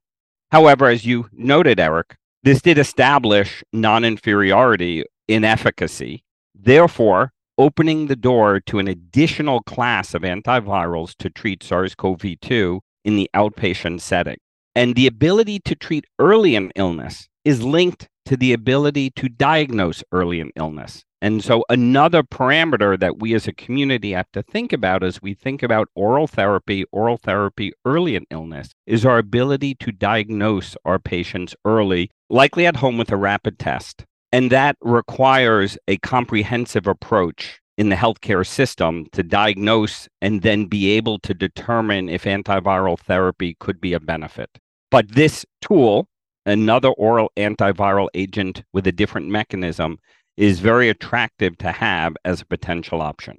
However, 0.54 0.88
as 0.88 1.06
you 1.06 1.28
noted, 1.34 1.82
Eric, 1.82 2.16
this 2.44 2.62
did 2.62 2.78
establish 2.78 3.62
non 3.74 4.06
inferiority 4.06 5.04
in 5.28 5.44
efficacy, 5.44 6.24
therefore, 6.54 7.32
opening 7.58 8.08
the 8.08 8.16
door 8.16 8.60
to 8.60 8.80
an 8.80 8.88
additional 8.88 9.62
class 9.62 10.14
of 10.14 10.24
antivirals 10.24 11.16
to 11.18 11.30
treat 11.30 11.64
SARS 11.64 11.96
CoV 11.96 12.40
2 12.42 12.82
in 13.06 13.16
the 13.16 13.30
outpatient 13.36 14.02
setting. 14.02 14.38
And 14.76 14.96
the 14.96 15.08
ability 15.08 15.60
to 15.60 15.76
treat 15.76 16.06
early 16.18 16.56
in 16.56 16.72
illness 16.76 17.28
is 17.46 17.64
linked 17.64 18.08
to 18.26 18.38
the 18.38 18.54
ability 18.54 19.12
to 19.12 19.30
diagnose 19.30 20.04
early 20.12 20.40
in 20.40 20.52
illness. 20.56 21.04
And 21.22 21.42
so, 21.42 21.64
another 21.70 22.22
parameter 22.22 23.00
that 23.00 23.20
we 23.20 23.34
as 23.34 23.48
a 23.48 23.54
community 23.54 24.12
have 24.12 24.30
to 24.34 24.44
think 24.44 24.74
about 24.74 25.04
as 25.04 25.22
we 25.22 25.34
think 25.34 25.64
about 25.64 25.88
oral 25.96 26.28
therapy, 26.28 26.84
oral 26.92 27.18
therapy 27.18 27.72
early 27.86 28.16
in 28.16 28.26
illness, 28.30 28.72
is 28.86 29.06
our 29.06 29.20
ability 29.20 29.76
to 29.76 29.94
diagnose 29.94 30.76
our 30.84 31.00
patients 31.00 31.56
early, 31.64 32.10
likely 32.30 32.66
at 32.66 32.78
home 32.78 32.98
with 32.98 33.12
a 33.12 33.16
rapid 33.16 33.58
test. 33.58 34.06
And 34.34 34.52
that 34.52 34.78
requires 34.82 35.78
a 35.88 35.98
comprehensive 35.98 36.88
approach 36.88 37.62
in 37.78 37.90
the 37.90 37.96
healthcare 37.96 38.46
system 38.46 39.06
to 39.12 39.22
diagnose 39.22 40.10
and 40.24 40.42
then 40.42 40.66
be 40.66 40.90
able 40.94 41.20
to 41.20 41.36
determine 41.36 42.10
if 42.10 42.24
antiviral 42.24 42.98
therapy 42.98 43.56
could 43.60 43.80
be 43.80 43.94
a 43.94 44.00
benefit. 44.00 44.50
But 44.90 45.10
this 45.10 45.46
tool, 45.62 46.08
another 46.48 46.90
oral 46.90 47.32
antiviral 47.38 48.08
agent 48.16 48.64
with 48.74 48.88
a 48.88 48.92
different 48.92 49.28
mechanism, 49.28 50.00
is 50.36 50.60
very 50.60 50.90
attractive 50.90 51.56
to 51.60 51.72
have 51.72 52.18
as 52.26 52.42
a 52.42 52.48
potential 52.48 53.04
option. 53.04 53.38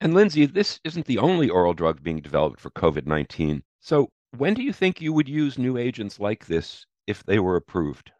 And 0.00 0.12
Lindsey, 0.12 0.46
this 0.46 0.80
isn't 0.82 1.06
the 1.06 1.18
only 1.18 1.48
oral 1.50 1.72
drug 1.72 2.02
being 2.02 2.20
developed 2.20 2.58
for 2.58 2.70
COVID 2.70 3.06
19. 3.06 3.62
So, 3.78 4.08
when 4.36 4.54
do 4.54 4.62
you 4.64 4.72
think 4.72 5.00
you 5.00 5.12
would 5.12 5.28
use 5.28 5.56
new 5.56 5.76
agents 5.76 6.18
like 6.18 6.46
this 6.46 6.84
if 7.06 7.22
they 7.22 7.38
were 7.38 7.54
approved? 7.54 8.10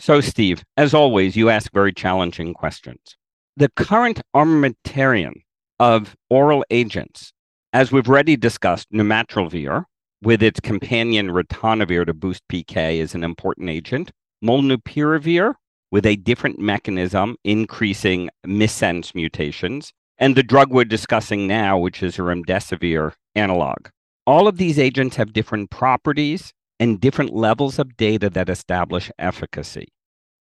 So, 0.00 0.22
Steve, 0.22 0.64
as 0.78 0.94
always, 0.94 1.36
you 1.36 1.50
ask 1.50 1.70
very 1.74 1.92
challenging 1.92 2.54
questions. 2.54 3.18
The 3.58 3.68
current 3.76 4.22
armamentarium 4.34 5.42
of 5.78 6.16
oral 6.30 6.64
agents, 6.70 7.34
as 7.74 7.92
we've 7.92 8.08
already 8.08 8.34
discussed, 8.34 8.90
nirmatrelvir, 8.90 9.84
with 10.22 10.42
its 10.42 10.58
companion 10.58 11.28
ritonavir 11.28 12.06
to 12.06 12.14
boost 12.14 12.42
PK, 12.50 12.96
is 12.96 13.14
an 13.14 13.22
important 13.22 13.68
agent. 13.68 14.10
Molnupiravir, 14.42 15.52
with 15.90 16.06
a 16.06 16.16
different 16.16 16.58
mechanism, 16.58 17.36
increasing 17.44 18.30
missense 18.46 19.14
mutations, 19.14 19.92
and 20.16 20.34
the 20.34 20.42
drug 20.42 20.72
we're 20.72 20.86
discussing 20.86 21.46
now, 21.46 21.76
which 21.76 22.02
is 22.02 22.18
a 22.18 22.22
remdesivir 22.22 23.12
analog. 23.34 23.88
All 24.26 24.48
of 24.48 24.56
these 24.56 24.78
agents 24.78 25.16
have 25.16 25.34
different 25.34 25.70
properties 25.70 26.54
and 26.80 27.00
different 27.00 27.32
levels 27.32 27.78
of 27.78 27.96
data 27.96 28.30
that 28.30 28.48
establish 28.48 29.10
efficacy. 29.18 29.86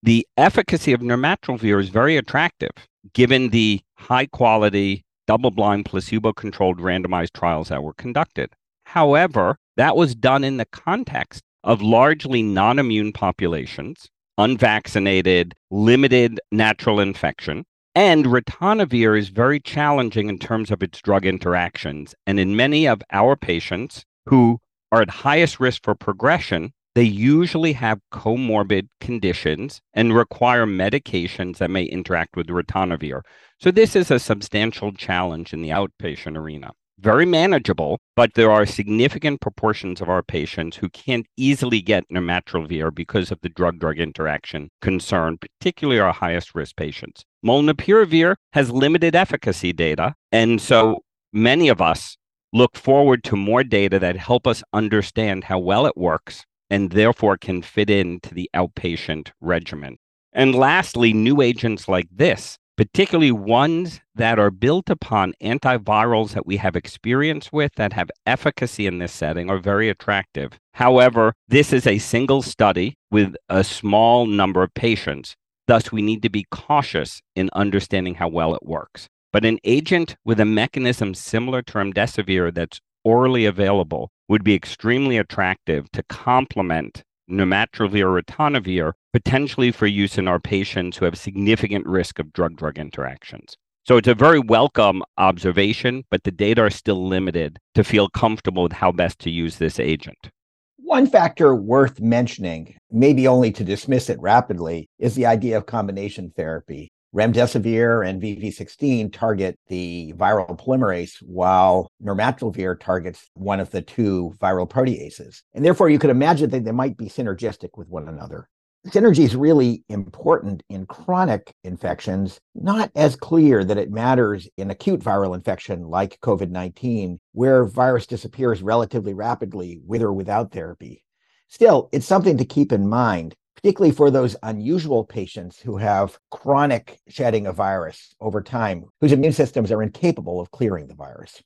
The 0.01 0.25
efficacy 0.37 0.93
of 0.93 1.01
nirmatrelvir 1.01 1.79
is 1.79 1.89
very 1.89 2.15
attractive 2.15 2.71
given 3.13 3.49
the 3.49 3.81
high 3.97 4.25
quality, 4.25 5.03
double 5.27 5.51
blind, 5.51 5.85
placebo 5.85 6.33
controlled 6.33 6.79
randomized 6.79 7.33
trials 7.33 7.67
that 7.67 7.83
were 7.83 7.93
conducted. 7.93 8.49
However, 8.85 9.57
that 9.75 9.95
was 9.95 10.15
done 10.15 10.43
in 10.43 10.57
the 10.57 10.65
context 10.65 11.43
of 11.63 11.81
largely 11.81 12.41
non 12.41 12.79
immune 12.79 13.11
populations, 13.11 14.09
unvaccinated, 14.37 15.53
limited 15.69 16.39
natural 16.51 16.99
infection. 16.99 17.65
And 17.95 18.25
ritonavir 18.25 19.17
is 19.17 19.29
very 19.29 19.59
challenging 19.59 20.29
in 20.29 20.39
terms 20.39 20.71
of 20.71 20.81
its 20.81 21.01
drug 21.01 21.25
interactions. 21.25 22.15
And 22.25 22.39
in 22.39 22.55
many 22.55 22.87
of 22.87 23.01
our 23.11 23.35
patients 23.35 24.05
who 24.27 24.59
are 24.91 25.01
at 25.01 25.09
highest 25.09 25.59
risk 25.59 25.83
for 25.83 25.95
progression, 25.95 26.73
they 26.95 27.03
usually 27.03 27.73
have 27.73 28.01
comorbid 28.11 28.87
conditions 28.99 29.81
and 29.93 30.15
require 30.15 30.65
medications 30.65 31.57
that 31.57 31.69
may 31.69 31.83
interact 31.83 32.35
with 32.35 32.47
ritonavir. 32.47 33.21
So 33.59 33.71
this 33.71 33.95
is 33.95 34.09
a 34.09 34.19
substantial 34.19 34.91
challenge 34.91 35.53
in 35.53 35.61
the 35.61 35.69
outpatient 35.69 36.37
arena. 36.37 36.71
Very 36.99 37.25
manageable, 37.25 37.99
but 38.17 38.33
there 38.33 38.51
are 38.51 38.65
significant 38.65 39.39
proportions 39.39 40.01
of 40.01 40.09
our 40.09 40.21
patients 40.21 40.75
who 40.75 40.89
can't 40.89 41.25
easily 41.37 41.81
get 41.81 42.03
nirmatrelvir 42.11 42.93
because 42.93 43.31
of 43.31 43.39
the 43.41 43.47
drug-drug 43.47 43.99
interaction 43.99 44.69
concern, 44.81 45.37
particularly 45.37 45.99
our 45.99 46.11
highest 46.11 46.53
risk 46.53 46.75
patients. 46.75 47.23
Molnupiravir 47.45 48.35
has 48.51 48.69
limited 48.71 49.15
efficacy 49.15 49.71
data, 49.71 50.13
and 50.33 50.59
so 50.59 50.99
many 51.31 51.69
of 51.69 51.79
us 51.81 52.17
look 52.53 52.75
forward 52.75 53.23
to 53.25 53.35
more 53.35 53.63
data 53.63 53.99
that 53.99 54.17
help 54.17 54.47
us 54.47 54.63
understand 54.73 55.45
how 55.45 55.59
well 55.59 55.85
it 55.85 55.97
works 55.97 56.45
and 56.69 56.91
therefore 56.91 57.37
can 57.37 57.61
fit 57.61 57.89
into 57.89 58.33
the 58.33 58.49
outpatient 58.55 59.31
regimen. 59.41 59.97
And 60.33 60.53
lastly, 60.53 61.13
new 61.13 61.41
agents 61.41 61.87
like 61.87 62.07
this, 62.11 62.57
particularly 62.77 63.31
ones 63.31 63.99
that 64.15 64.39
are 64.39 64.51
built 64.51 64.89
upon 64.89 65.33
antivirals 65.41 66.31
that 66.31 66.45
we 66.45 66.57
have 66.57 66.75
experience 66.75 67.51
with 67.51 67.71
that 67.75 67.93
have 67.93 68.11
efficacy 68.25 68.85
in 68.85 68.99
this 68.99 69.11
setting, 69.11 69.49
are 69.49 69.57
very 69.57 69.89
attractive. 69.89 70.59
However, 70.73 71.33
this 71.47 71.73
is 71.73 71.87
a 71.87 71.97
single 71.97 72.41
study 72.41 72.95
with 73.11 73.35
a 73.49 73.63
small 73.63 74.27
number 74.27 74.63
of 74.63 74.73
patients. 74.75 75.35
Thus, 75.67 75.91
we 75.91 76.01
need 76.01 76.21
to 76.23 76.29
be 76.29 76.45
cautious 76.51 77.21
in 77.35 77.49
understanding 77.53 78.15
how 78.15 78.29
well 78.29 78.55
it 78.55 78.63
works. 78.63 79.07
But 79.31 79.45
an 79.45 79.59
agent 79.63 80.15
with 80.25 80.39
a 80.39 80.45
mechanism 80.45 81.13
similar 81.13 81.61
to 81.61 81.73
remdesivir 81.73 82.53
that's 82.53 82.81
orally 83.03 83.45
available 83.45 84.11
would 84.27 84.43
be 84.43 84.55
extremely 84.55 85.17
attractive 85.17 85.91
to 85.91 86.03
complement 86.03 87.03
nirmatrelvir 87.29 88.21
ritonavir, 88.21 88.93
potentially 89.13 89.71
for 89.71 89.85
use 89.85 90.17
in 90.17 90.27
our 90.27 90.39
patients 90.39 90.97
who 90.97 91.05
have 91.05 91.17
significant 91.17 91.85
risk 91.85 92.17
of 92.17 92.33
drug-drug 92.33 92.79
interactions. 92.79 93.55
So 93.85 93.97
it's 93.97 94.07
a 94.07 94.15
very 94.15 94.39
welcome 94.39 95.03
observation, 95.17 96.05
but 96.09 96.23
the 96.23 96.31
data 96.31 96.61
are 96.61 96.69
still 96.69 97.07
limited 97.07 97.59
to 97.75 97.83
feel 97.83 98.09
comfortable 98.09 98.63
with 98.63 98.73
how 98.73 98.91
best 98.91 99.19
to 99.19 99.29
use 99.29 99.57
this 99.57 99.79
agent. 99.79 100.29
One 100.77 101.05
factor 101.05 101.55
worth 101.55 101.99
mentioning, 101.99 102.75
maybe 102.89 103.27
only 103.27 103.51
to 103.51 103.63
dismiss 103.63 104.09
it 104.09 104.19
rapidly, 104.19 104.89
is 104.97 105.13
the 105.13 105.27
idea 105.27 105.55
of 105.55 105.67
combination 105.67 106.31
therapy. 106.35 106.89
Remdesivir 107.15 108.07
and 108.07 108.21
VV16 108.21 109.11
target 109.11 109.57
the 109.67 110.13
viral 110.15 110.59
polymerase, 110.59 111.15
while 111.21 111.91
nirmatrelvir 112.03 112.79
targets 112.79 113.29
one 113.33 113.59
of 113.59 113.71
the 113.71 113.81
two 113.81 114.35
viral 114.39 114.69
proteases. 114.69 115.41
And 115.55 115.65
therefore, 115.65 115.89
you 115.89 115.97
could 115.97 116.11
imagine 116.11 116.51
that 116.51 116.63
they 116.63 116.71
might 116.71 116.97
be 116.97 117.09
synergistic 117.09 117.69
with 117.75 117.89
one 117.89 118.07
another. 118.07 118.47
synergy 118.87 119.23
is 119.23 119.35
really 119.35 119.83
important 119.89 120.61
in 120.69 120.85
chronic 120.85 121.51
infections, 121.63 122.39
not 122.53 122.91
as 122.95 123.15
clear 123.15 123.63
that 123.63 123.79
it 123.79 123.91
matters 123.91 124.47
in 124.57 124.69
acute 124.69 124.99
viral 124.99 125.33
infection 125.33 125.87
like 125.87 126.19
COVID 126.21 126.51
19, 126.51 127.19
where 127.31 127.65
virus 127.65 128.05
disappears 128.05 128.61
relatively 128.61 129.15
rapidly 129.15 129.81
with 129.83 130.03
or 130.03 130.13
without 130.13 130.51
therapy. 130.51 131.03
Still, 131.47 131.89
it's 131.91 132.05
something 132.05 132.37
to 132.37 132.45
keep 132.45 132.71
in 132.71 132.87
mind, 132.87 133.35
particularly 133.61 133.93
for 133.93 134.09
those 134.09 134.35
unusual 134.43 135.03
patients 135.03 135.59
who 135.59 135.77
have 135.77 136.17
chronic 136.31 136.99
shedding 137.09 137.45
of 137.45 137.55
virus 137.55 138.15
over 138.21 138.41
time, 138.41 138.85
whose 139.01 139.11
immune 139.11 139.33
systems 139.33 139.71
are 139.71 139.83
incapable 139.83 140.39
of 140.39 140.51
clearing 140.51 140.87
the 140.87 140.95
virus. 140.95 141.41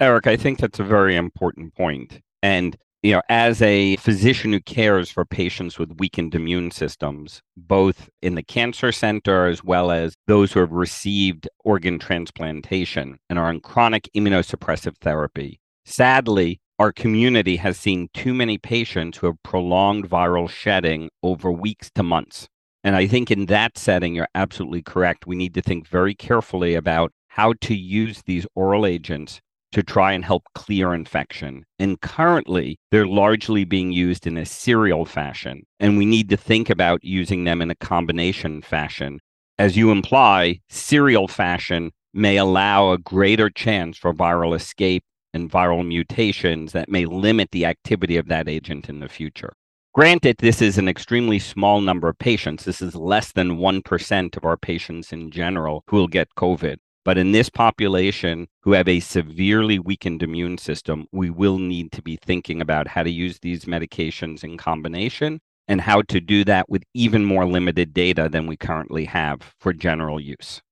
Eric, 0.00 0.26
I 0.26 0.36
think 0.36 0.58
that's 0.58 0.80
a 0.80 0.84
very 0.84 1.14
important 1.14 1.74
point. 1.74 2.20
And 2.42 2.76
you 3.02 3.12
know, 3.12 3.22
as 3.28 3.60
a 3.60 3.96
physician 3.96 4.52
who 4.52 4.60
cares 4.60 5.10
for 5.10 5.24
patients 5.24 5.76
with 5.76 5.98
weakened 5.98 6.36
immune 6.36 6.70
systems, 6.70 7.42
both 7.56 8.08
in 8.22 8.36
the 8.36 8.44
cancer 8.44 8.92
center 8.92 9.46
as 9.46 9.64
well 9.64 9.90
as 9.90 10.14
those 10.28 10.52
who 10.52 10.60
have 10.60 10.70
received 10.70 11.48
organ 11.64 11.98
transplantation 11.98 13.18
and 13.28 13.40
are 13.40 13.46
on 13.46 13.60
chronic 13.60 14.08
immunosuppressive 14.16 14.96
therapy, 14.98 15.60
sadly, 15.84 16.60
our 16.82 16.90
community 16.90 17.58
has 17.58 17.78
seen 17.78 18.08
too 18.12 18.34
many 18.34 18.58
patients 18.58 19.18
who 19.18 19.28
have 19.28 19.40
prolonged 19.44 20.10
viral 20.10 20.50
shedding 20.50 21.08
over 21.22 21.48
weeks 21.48 21.88
to 21.94 22.02
months. 22.02 22.48
And 22.82 22.96
I 22.96 23.06
think 23.06 23.30
in 23.30 23.46
that 23.46 23.78
setting, 23.78 24.16
you're 24.16 24.26
absolutely 24.34 24.82
correct. 24.82 25.24
We 25.24 25.36
need 25.36 25.54
to 25.54 25.62
think 25.62 25.86
very 25.86 26.12
carefully 26.12 26.74
about 26.74 27.12
how 27.28 27.52
to 27.60 27.76
use 27.76 28.22
these 28.26 28.48
oral 28.56 28.84
agents 28.84 29.40
to 29.70 29.84
try 29.84 30.10
and 30.10 30.24
help 30.24 30.42
clear 30.56 30.92
infection. 30.92 31.64
And 31.78 32.00
currently, 32.00 32.80
they're 32.90 33.06
largely 33.06 33.62
being 33.62 33.92
used 33.92 34.26
in 34.26 34.36
a 34.36 34.44
serial 34.44 35.04
fashion. 35.04 35.62
And 35.78 35.96
we 35.96 36.04
need 36.04 36.30
to 36.30 36.36
think 36.36 36.68
about 36.68 37.04
using 37.04 37.44
them 37.44 37.62
in 37.62 37.70
a 37.70 37.76
combination 37.76 38.60
fashion. 38.60 39.20
As 39.56 39.76
you 39.76 39.92
imply, 39.92 40.58
serial 40.68 41.28
fashion 41.28 41.92
may 42.12 42.38
allow 42.38 42.90
a 42.90 42.98
greater 42.98 43.50
chance 43.50 43.96
for 43.96 44.12
viral 44.12 44.56
escape 44.56 45.04
and 45.34 45.50
viral 45.50 45.86
mutations 45.86 46.72
that 46.72 46.88
may 46.88 47.04
limit 47.06 47.50
the 47.50 47.66
activity 47.66 48.16
of 48.16 48.28
that 48.28 48.48
agent 48.48 48.88
in 48.88 49.00
the 49.00 49.08
future. 49.08 49.52
Granted, 49.94 50.36
this 50.38 50.62
is 50.62 50.78
an 50.78 50.88
extremely 50.88 51.38
small 51.38 51.80
number 51.80 52.08
of 52.08 52.18
patients. 52.18 52.64
This 52.64 52.80
is 52.80 52.94
less 52.94 53.32
than 53.32 53.58
1% 53.58 54.36
of 54.36 54.44
our 54.44 54.56
patients 54.56 55.12
in 55.12 55.30
general 55.30 55.84
who 55.86 55.96
will 55.96 56.08
get 56.08 56.34
COVID. 56.34 56.78
But 57.04 57.18
in 57.18 57.32
this 57.32 57.50
population 57.50 58.46
who 58.62 58.72
have 58.72 58.88
a 58.88 59.00
severely 59.00 59.78
weakened 59.78 60.22
immune 60.22 60.56
system, 60.56 61.08
we 61.12 61.30
will 61.30 61.58
need 61.58 61.92
to 61.92 62.02
be 62.02 62.16
thinking 62.16 62.60
about 62.60 62.88
how 62.88 63.02
to 63.02 63.10
use 63.10 63.40
these 63.40 63.64
medications 63.64 64.44
in 64.44 64.56
combination 64.56 65.40
and 65.68 65.80
how 65.80 66.02
to 66.02 66.20
do 66.20 66.44
that 66.44 66.68
with 66.68 66.84
even 66.94 67.24
more 67.24 67.44
limited 67.44 67.92
data 67.92 68.28
than 68.28 68.46
we 68.46 68.56
currently 68.56 69.04
have 69.04 69.54
for 69.58 69.72
general 69.72 70.20
use. 70.20 70.62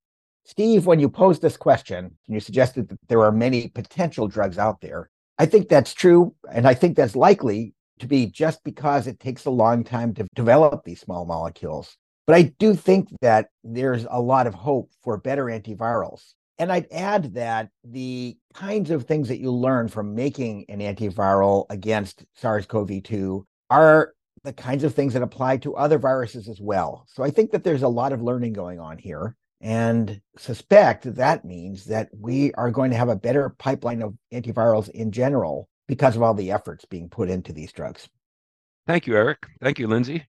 Steve, 0.51 0.85
when 0.85 0.99
you 0.99 1.09
posed 1.09 1.43
this 1.43 1.57
question, 1.57 1.99
and 1.99 2.35
you 2.35 2.41
suggested 2.41 2.89
that 2.89 2.99
there 3.07 3.23
are 3.23 3.31
many 3.31 3.69
potential 3.69 4.27
drugs 4.27 4.59
out 4.59 4.81
there. 4.81 5.09
I 5.39 5.47
think 5.47 5.69
that's 5.69 5.95
true. 5.95 6.35
And 6.53 6.67
I 6.67 6.75
think 6.75 6.97
that's 6.97 7.15
likely 7.15 7.73
to 8.01 8.09
be 8.09 8.27
just 8.27 8.65
because 8.65 9.07
it 9.07 9.21
takes 9.21 9.45
a 9.45 9.51
long 9.51 9.85
time 9.85 10.13
to 10.15 10.27
develop 10.35 10.83
these 10.83 11.01
small 11.01 11.25
molecules. 11.25 11.97
But 12.27 12.35
I 12.35 12.43
do 12.59 12.75
think 12.75 13.11
that 13.21 13.51
there's 13.63 14.09
a 14.11 14.21
lot 14.21 14.49
of 14.49 14.55
hope 14.55 14.91
for 15.05 15.17
better 15.19 15.45
antivirals. 15.45 16.33
And 16.59 16.73
I'd 16.73 16.91
add 16.91 17.33
that 17.35 17.69
the 17.85 18.37
kinds 18.53 18.91
of 18.91 19.05
things 19.05 19.29
that 19.29 19.39
you 19.39 19.53
learn 19.53 19.87
from 19.87 20.17
making 20.17 20.65
an 20.69 20.81
antiviral 20.81 21.67
against 21.71 22.25
SARS 22.35 22.67
CoV 22.67 23.05
2 23.05 23.47
are 23.71 24.15
the 24.43 24.53
kinds 24.53 24.83
of 24.83 24.95
things 24.97 25.13
that 25.13 25.23
apply 25.23 25.59
to 25.59 25.77
other 25.77 25.99
viruses 25.99 26.49
as 26.49 26.61
well. 26.61 27.07
So 27.07 27.23
I 27.23 27.31
think 27.31 27.53
that 27.53 27.63
there's 27.63 27.85
a 27.85 27.89
lot 27.89 28.13
of 28.13 28.21
learning 28.21 28.55
going 28.55 28.81
on 28.81 28.99
here 28.99 29.37
and 29.61 30.21
suspect 30.39 31.15
that 31.15 31.45
means 31.45 31.85
that 31.87 32.09
we 32.19 32.53
are 32.55 32.71
going 32.71 32.91
to 32.91 32.97
have 32.97 33.09
a 33.09 33.17
better 33.17 33.51
pipeline 33.51 34.03
of 34.03 34.15
antivirals 34.33 34.89
in 34.91 35.13
general 35.13 35.69
because 35.87 36.17
of 36.17 36.23
all 36.23 36.35
the 36.35 36.51
efforts 36.51 36.85
being 36.85 37.09
put 37.09 37.29
into 37.29 37.53
these 37.53 37.73
drugs. 37.73 38.09
Thank 38.87 39.07
you, 39.07 39.17
Eric. 39.17 39.47
Thank 39.61 39.79
you, 39.79 39.87
Lindsey. 39.87 40.27